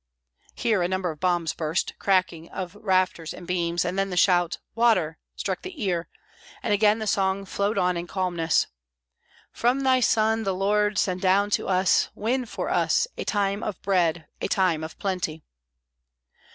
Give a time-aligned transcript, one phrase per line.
[0.55, 4.17] Here a number of bombs burst; the cracking of rafters and beams, and then the
[4.17, 6.07] shout: "Water!" struck the ear,
[6.63, 8.65] and again the song flowed on in calmness.
[9.51, 13.79] "From Thy Son the Lord Send down to us, win for us, A time of
[13.83, 15.43] bread, a time of plenty."